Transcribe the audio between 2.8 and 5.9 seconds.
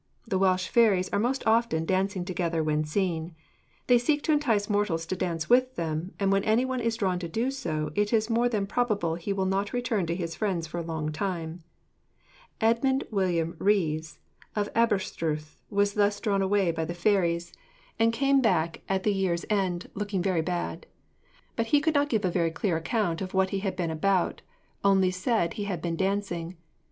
seen. They seek to entice mortals to dance with